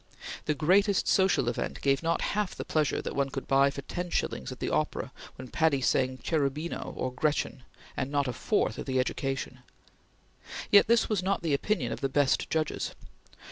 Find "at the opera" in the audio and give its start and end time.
4.51-5.11